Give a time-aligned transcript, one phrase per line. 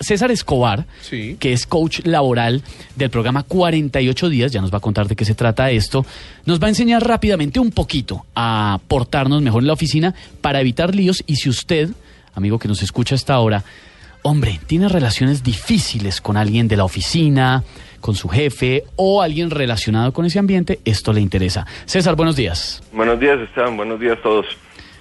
[0.00, 1.36] César Escobar, Sí.
[1.38, 2.62] que es coach laboral
[2.96, 6.04] del programa 48 días, ya nos va a contar de qué se trata esto,
[6.46, 10.94] nos va a enseñar rápidamente un poquito a portarnos mejor en la oficina para evitar
[10.94, 11.90] líos y si usted,
[12.34, 13.62] amigo que nos escucha hasta ahora,
[14.22, 17.62] hombre, tiene relaciones difíciles con alguien de la oficina,
[18.00, 21.66] con su jefe o alguien relacionado con ese ambiente, esto le interesa.
[21.84, 22.82] César, buenos días.
[22.92, 23.76] Buenos días, Esteban.
[23.76, 24.46] Buenos días a todos.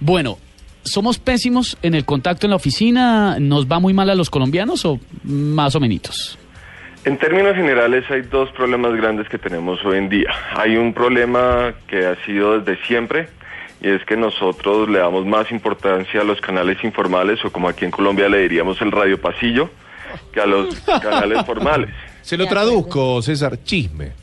[0.00, 0.38] Bueno,
[0.84, 3.38] ¿somos pésimos en el contacto en la oficina?
[3.38, 6.38] ¿Nos va muy mal a los colombianos o más o menos?
[7.04, 10.30] En términos generales hay dos problemas grandes que tenemos hoy en día.
[10.56, 13.28] Hay un problema que ha sido desde siempre
[13.80, 17.84] y es que nosotros le damos más importancia a los canales informales o como aquí
[17.84, 19.70] en Colombia le diríamos el radio pasillo
[20.32, 21.90] que a los canales formales.
[22.20, 24.21] Se lo traduzco, César, chisme.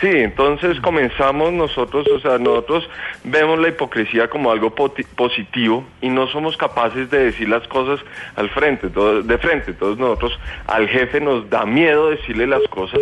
[0.00, 2.88] Sí, entonces comenzamos nosotros, o sea, nosotros
[3.24, 8.00] vemos la hipocresía como algo positivo y no somos capaces de decir las cosas
[8.36, 9.72] al frente, todo- de frente.
[9.72, 10.32] Entonces nosotros
[10.66, 13.00] al jefe nos da miedo decirle las cosas,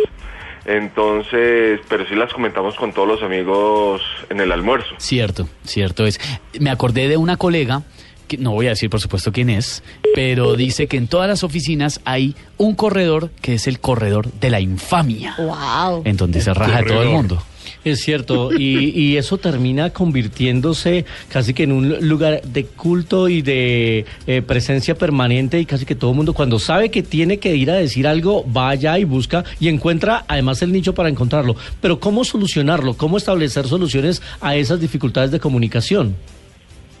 [0.65, 4.93] entonces, pero sí las comentamos con todos los amigos en el almuerzo.
[4.97, 6.19] Cierto, cierto es.
[6.59, 7.83] Me acordé de una colega,
[8.29, 9.83] que no voy a decir por supuesto quién es,
[10.15, 14.49] pero dice que en todas las oficinas hay un corredor que es el corredor de
[14.49, 16.03] la infamia, Wow.
[16.05, 17.43] en donde se raja de todo el mundo.
[17.83, 23.41] Es cierto, y, y eso termina convirtiéndose casi que en un lugar de culto y
[23.41, 27.55] de eh, presencia permanente y casi que todo el mundo cuando sabe que tiene que
[27.55, 31.55] ir a decir algo, va allá y busca y encuentra además el nicho para encontrarlo.
[31.79, 32.95] Pero ¿cómo solucionarlo?
[32.95, 36.15] ¿Cómo establecer soluciones a esas dificultades de comunicación?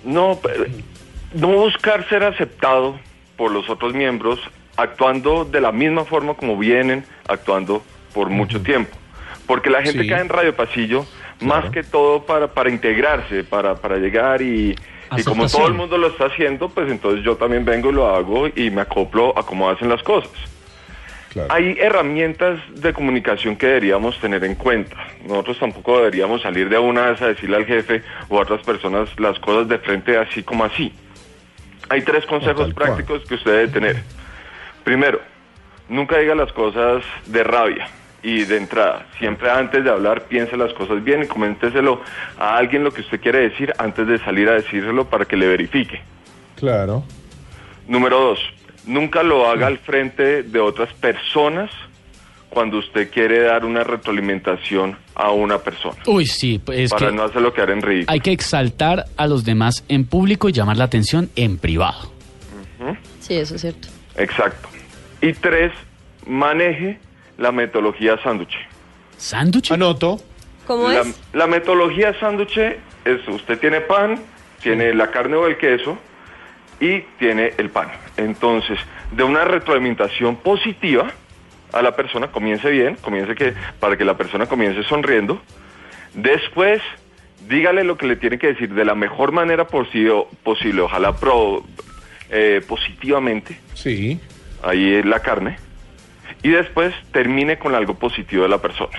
[0.05, 0.65] No, pero
[1.33, 2.99] no buscar ser aceptado
[3.37, 4.39] por los otros miembros
[4.77, 8.95] actuando de la misma forma como vienen actuando por mucho tiempo.
[9.45, 10.07] Porque la gente Sí.
[10.07, 11.05] cae en Radio Pasillo
[11.41, 14.75] más que todo para, para integrarse, para, para llegar y,
[15.17, 18.13] y como todo el mundo lo está haciendo, pues entonces yo también vengo y lo
[18.13, 20.31] hago y me acoplo a cómo hacen las cosas.
[21.29, 21.53] Claro.
[21.53, 24.95] Hay herramientas de comunicación que deberíamos tener en cuenta.
[25.27, 29.09] Nosotros tampoco deberíamos salir de una vez a decirle al jefe o a otras personas
[29.19, 30.91] las cosas de frente así como así.
[31.89, 32.73] Hay tres consejos cual.
[32.73, 34.03] prácticos que usted debe tener.
[34.83, 35.19] Primero,
[35.87, 37.87] nunca diga las cosas de rabia
[38.21, 39.05] y de entrada.
[39.17, 42.01] Siempre antes de hablar piense las cosas bien y coménteselo
[42.37, 45.47] a alguien lo que usted quiere decir antes de salir a decírselo para que le
[45.47, 46.01] verifique.
[46.55, 47.03] Claro.
[47.87, 48.39] Número dos,
[48.85, 51.71] nunca lo haga al frente de otras personas
[52.49, 55.97] cuando usted quiere dar una retroalimentación a una persona.
[56.07, 58.13] Uy, sí, es para que no hacerlo quedar en ridículo.
[58.13, 62.13] hay que exaltar a los demás en público y llamar la atención en privado.
[63.19, 63.89] Sí, eso es cierto.
[64.15, 64.69] Exacto.
[65.21, 65.73] Y tres,
[66.25, 66.99] maneje
[67.37, 68.55] la metodología sándwich.
[69.17, 69.71] ¿Sándwich?
[69.73, 70.21] Anoto.
[70.65, 71.19] ¿Cómo La, es?
[71.33, 74.19] la metodología sándwich es, usted tiene pan,
[74.63, 75.97] tiene la carne o el queso
[76.79, 77.89] y tiene el pan.
[78.15, 78.79] Entonces,
[79.11, 81.11] de una retroalimentación positiva
[81.73, 85.41] a la persona, comience bien, comience que, para que la persona comience sonriendo.
[86.13, 86.81] Después,
[87.47, 91.63] dígale lo que le tiene que decir de la mejor manera posible, posible ojalá pro,
[92.29, 94.19] eh, positivamente Sí.
[94.63, 95.57] ahí es la carne,
[96.43, 98.97] y después termine con algo positivo de la persona.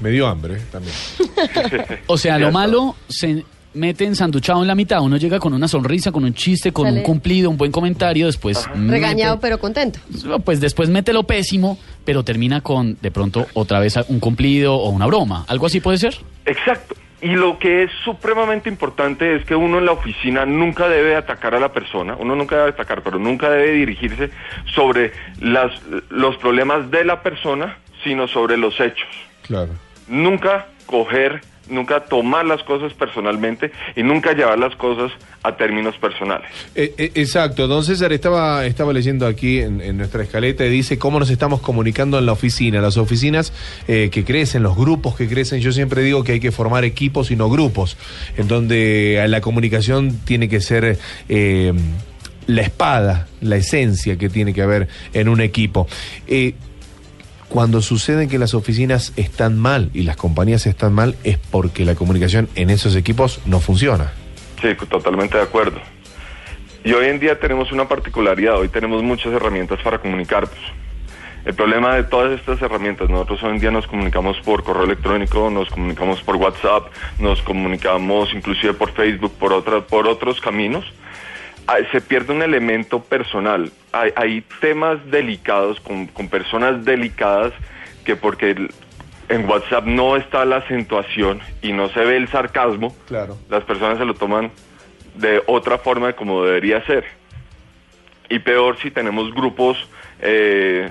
[0.00, 0.94] Me dio hambre también.
[2.06, 3.44] O sea, lo malo se
[3.74, 5.00] mete ensanduchado en la mitad.
[5.02, 6.98] Uno llega con una sonrisa, con un chiste, con Sale.
[6.98, 8.26] un cumplido, un buen comentario.
[8.26, 8.68] Después.
[8.74, 9.98] mete- Regañado pero contento.
[10.44, 14.90] Pues después mete lo pésimo, pero termina con de pronto otra vez un cumplido o
[14.90, 15.44] una broma.
[15.48, 16.16] ¿Algo así puede ser?
[16.46, 16.94] Exacto.
[17.22, 21.54] Y lo que es supremamente importante es que uno en la oficina nunca debe atacar
[21.54, 24.30] a la persona, uno nunca debe atacar, pero nunca debe dirigirse
[24.74, 25.70] sobre las,
[26.08, 29.06] los problemas de la persona, sino sobre los hechos.
[29.46, 29.72] Claro.
[30.08, 36.48] Nunca coger, nunca tomar las cosas personalmente y nunca llevar las cosas a términos personales.
[36.74, 41.18] Eh, eh, exacto, don César estaba, estaba leyendo aquí en, nuestra escaleta y dice cómo
[41.18, 43.52] nos estamos comunicando en la oficina, las oficinas
[43.88, 47.30] eh, que crecen, los grupos que crecen, yo siempre digo que hay que formar equipos
[47.30, 47.96] y no grupos,
[48.36, 50.98] en donde la comunicación tiene que ser
[52.46, 55.86] la espada, la esencia que tiene que haber en un equipo.
[57.50, 61.94] Cuando sucede que las oficinas están mal y las compañías están mal es porque la
[61.96, 64.12] comunicación en esos equipos no funciona.
[64.62, 65.78] Sí, totalmente de acuerdo.
[66.84, 70.54] Y hoy en día tenemos una particularidad, hoy tenemos muchas herramientas para comunicarnos.
[71.44, 75.50] El problema de todas estas herramientas, nosotros hoy en día nos comunicamos por correo electrónico,
[75.50, 76.86] nos comunicamos por WhatsApp,
[77.18, 80.84] nos comunicamos inclusive por Facebook, por, otra- por otros caminos.
[81.72, 83.70] Ah, Se pierde un elemento personal.
[83.92, 87.52] Hay, hay temas delicados con, con personas delicadas
[88.04, 88.56] que porque
[89.28, 93.36] en WhatsApp no está la acentuación y no se ve el sarcasmo, Claro.
[93.48, 94.50] las personas se lo toman
[95.14, 97.04] de otra forma de como debería ser.
[98.28, 99.76] Y peor si tenemos grupos
[100.20, 100.90] eh,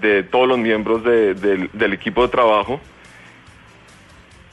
[0.00, 2.80] de todos los miembros de- del- del equipo de trabajo.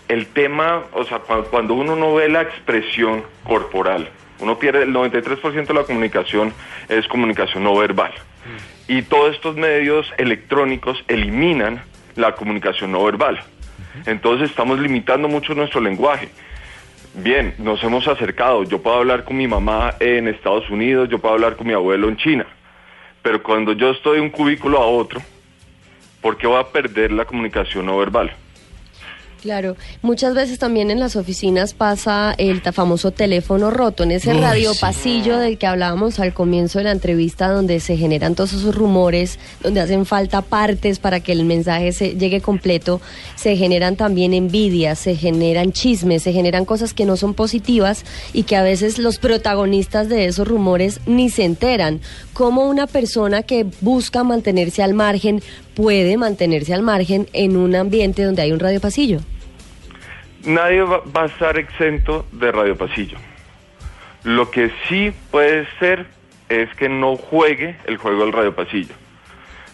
[0.07, 4.07] El tema, o sea, cua- cuando uno no ve la expresión corporal,
[4.39, 6.53] uno pierde el 93% de la comunicación
[6.89, 8.11] es comunicación no verbal.
[8.87, 11.83] Y todos estos medios electrónicos eliminan
[12.15, 13.39] la comunicación no verbal.
[14.05, 16.29] Entonces estamos limitando mucho nuestro lenguaje.
[17.15, 18.63] Bien, nos hemos acercado.
[18.63, 22.07] Yo puedo hablar con mi mamá en Estados Unidos, yo puedo hablar con mi abuelo
[22.09, 22.45] en China.
[23.23, 25.19] Pero cuando yo estoy de un cubículo a otro,
[26.21, 28.31] ¿por qué voy a perder la comunicación no verbal?
[29.41, 34.39] Claro, muchas veces también en las oficinas pasa el famoso teléfono roto, en ese Uy,
[34.39, 34.79] radio sí.
[34.81, 39.39] pasillo del que hablábamos al comienzo de la entrevista, donde se generan todos esos rumores,
[39.61, 42.99] donde hacen falta partes para que el mensaje se llegue completo,
[43.35, 48.43] se generan también envidias, se generan chismes, se generan cosas que no son positivas y
[48.43, 52.01] que a veces los protagonistas de esos rumores ni se enteran.
[52.33, 55.41] ¿Cómo una persona que busca mantenerse al margen
[55.77, 59.19] puede mantenerse al margen en un ambiente donde hay un radio pasillo?
[60.43, 63.19] Nadie va, va a estar exento de radio pasillo.
[64.23, 66.07] Lo que sí puede ser
[66.49, 68.95] es que no juegue el juego del radio pasillo.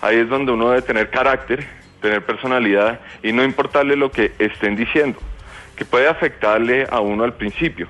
[0.02, 1.66] Ahí es donde uno debe tener carácter,
[2.02, 5.20] tener personalidad y no importarle lo que estén diciendo,
[5.78, 7.88] que puede afectarle a uno al principio,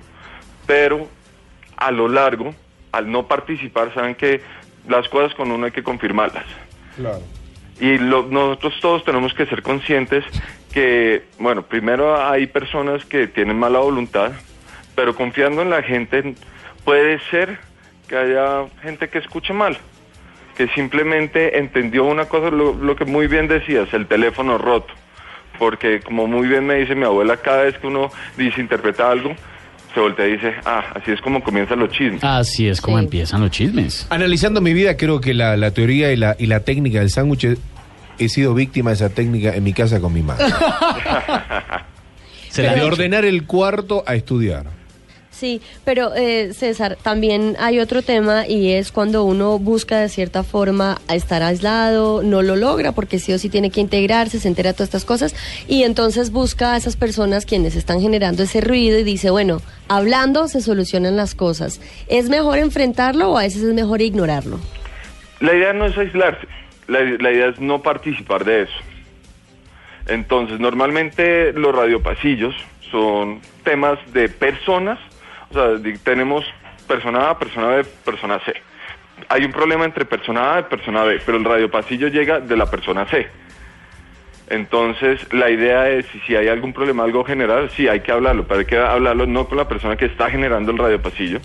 [0.67, 1.07] pero
[1.77, 2.53] a lo largo,
[2.91, 4.41] al no participar, saben que
[4.87, 6.45] las cosas con uno hay que confirmarlas.
[6.95, 7.23] Claro.
[7.79, 10.23] Y lo- nosotros todos tenemos que ser conscientes
[10.73, 14.31] que, bueno, primero hay personas que tienen mala voluntad,
[14.95, 16.35] pero confiando en la gente
[16.85, 17.57] puede ser
[18.07, 19.77] que haya gente que escuche mal,
[20.55, 24.93] que simplemente entendió una cosa, lo, lo que muy bien decías, el teléfono roto.
[25.59, 29.35] Porque como muy bien me dice mi abuela, cada vez que uno dice, interpreta algo,
[29.93, 32.23] se voltea y dice, ah, así es como comienzan los chismes.
[32.23, 33.03] Así es como Sí.
[33.05, 34.07] empiezan los chismes.
[34.09, 37.57] Analizando mi vida, creo que la, la teoría y la, y la técnica del sándwich,
[38.19, 40.45] he sido víctima de esa técnica en mi casa con mi madre.
[42.49, 44.65] Se la de ordenar el cuarto a estudiar.
[45.33, 50.43] Sí, pero eh, César, también hay otro tema y es cuando uno busca de cierta
[50.43, 54.73] forma estar aislado, no lo logra porque sí o sí tiene que integrarse, se entera
[54.73, 55.35] todas estas cosas
[55.67, 60.47] y entonces busca a esas personas quienes están generando ese ruido y dice, bueno, hablando
[60.47, 61.81] se solucionan las cosas.
[62.07, 64.59] ¿Es mejor enfrentarlo o a veces es mejor ignorarlo?
[65.39, 66.47] La idea no es aislarse,
[66.87, 68.73] la, la idea es no participar de eso.
[70.07, 72.53] Entonces, normalmente los radiopasillos
[72.91, 74.99] son temas de personas,
[75.55, 76.45] o sea, tenemos
[76.87, 78.53] persona A, persona B, persona C.
[79.29, 82.69] Hay un problema entre persona A y persona B, pero el radiopasillo llega de la
[82.69, 83.27] persona C.
[84.49, 88.59] Entonces, la idea es, si hay algún problema, algo general, sí, hay que hablarlo, pero
[88.59, 91.39] hay que hablarlo no con la persona que está generando el radiopasillo,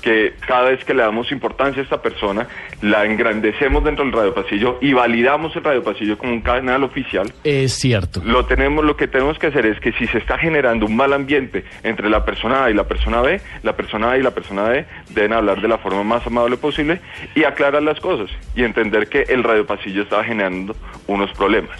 [0.00, 2.48] que cada vez que le damos importancia a esta persona,
[2.82, 7.32] la engrandecemos dentro del radiopasillo y validamos el radiopasillo como un canal oficial.
[7.44, 8.22] Es cierto.
[8.24, 11.12] Lo tenemos, lo que tenemos que hacer es que si se está generando un mal
[11.12, 14.64] ambiente entre la persona A y la persona B, la persona A y la persona
[14.64, 17.00] B deben hablar de la forma más amable posible
[17.34, 20.74] y aclarar las cosas y entender que el radiopasillo está generando
[21.06, 21.78] unos problemas.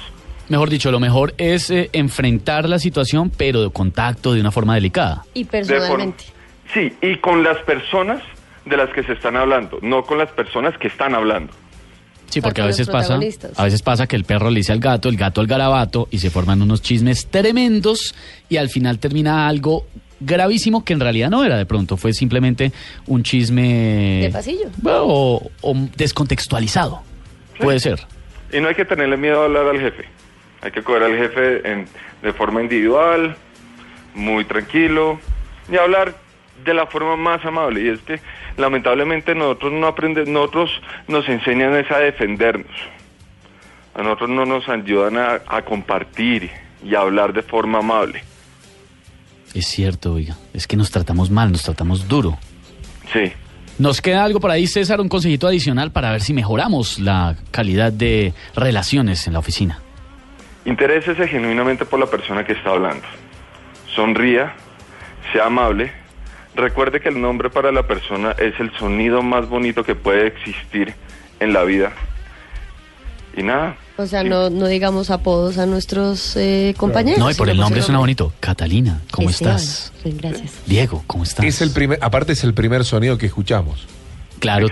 [0.50, 4.74] Mejor dicho, lo mejor es eh, enfrentar la situación, pero de contacto de una forma
[4.74, 5.24] delicada.
[5.32, 6.24] Y De personalmente.
[6.74, 8.22] Sí, y con las personas
[8.64, 11.52] de las que se están hablando, no con las personas que están hablando.
[12.28, 13.18] Sí, porque a veces pasa,
[13.56, 16.18] a veces pasa que el perro le dice al gato, el gato al garabato y
[16.18, 18.14] se forman unos chismes tremendos
[18.48, 19.86] y al final termina algo
[20.20, 22.70] gravísimo que en realidad no era de pronto, fue simplemente
[23.08, 24.68] un chisme De pasillo.
[24.76, 27.02] Bueno, o, o descontextualizado.
[27.58, 27.98] Puede ser.
[28.52, 30.04] Y no hay que tenerle miedo a hablar al jefe.
[30.62, 31.86] Hay que coger al jefe en-
[32.22, 33.34] de forma individual,
[34.14, 35.18] muy tranquilo,
[35.72, 36.14] y hablar
[36.64, 37.82] de la forma más amable.
[37.82, 38.20] Y es que
[38.56, 40.70] lamentablemente nosotros no aprendemos, nosotros
[41.08, 42.76] nos enseñan es a defendernos.
[43.94, 46.50] A nosotros no nos ayudan a, a compartir
[46.84, 48.22] y a hablar de forma amable.
[49.54, 50.36] Es cierto, oiga.
[50.54, 52.38] Es que nos tratamos mal, nos tratamos duro.
[53.12, 53.32] Sí.
[53.78, 57.92] Nos queda algo por ahí, César, un consejito adicional para ver si mejoramos la calidad
[57.92, 59.80] de relaciones en la oficina.
[60.66, 63.06] Interésese genuinamente por la persona que está hablando.
[63.94, 64.54] Sonría,
[65.32, 65.92] sea amable.
[66.54, 70.94] Recuerde que el nombre para la persona es el sonido más bonito que puede existir
[71.38, 71.92] en la vida.
[73.36, 73.76] Y nada.
[73.96, 77.18] O sea, no, no digamos apodos a nuestros eh, compañeros.
[77.20, 78.32] No, y por el nombre su suena bonito.
[78.40, 79.56] Catalina, ¿cómo Esteban.
[79.56, 79.92] estás?
[80.02, 80.52] Sí, Gracias.
[80.66, 81.44] Diego, ¿cómo estás?
[81.44, 83.86] Es el primer, aparte es el primer sonido que escuchamos.
[84.40, 84.68] Claro,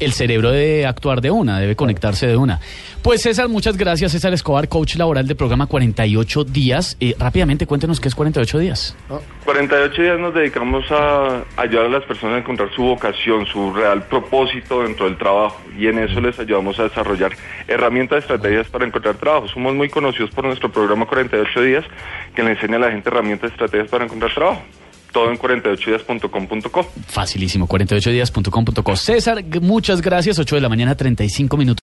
[0.00, 2.60] el cerebro debe actuar de una, debe conectarse de una.
[3.02, 4.12] Pues César, muchas gracias.
[4.12, 6.96] César Escobar, coach laboral del programa 48 días.
[7.00, 8.96] Eh, rápidamente, cuéntenos qué es 48 días.
[9.44, 14.04] 48 días nos dedicamos a ayudar a las personas a encontrar su vocación, su real
[14.04, 17.32] propósito dentro del trabajo y en eso les ayudamos a desarrollar
[17.68, 19.48] herramientas, estrategias para encontrar trabajo.
[19.48, 21.84] Somos muy conocidos por nuestro programa 48 días
[22.34, 24.62] que le enseña a la gente herramientas, estrategias para encontrar trabajo.
[25.12, 26.86] Todo en 48días.com.co.
[27.06, 28.96] Facilísimo, 48días.com.co.
[28.96, 30.38] César, muchas gracias.
[30.38, 31.80] 8 de la mañana, 35 minutos.